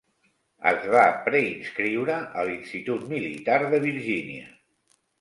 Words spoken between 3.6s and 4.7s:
de Virginia.